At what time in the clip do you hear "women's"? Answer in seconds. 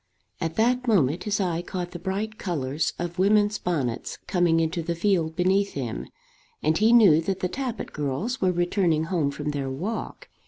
3.19-3.59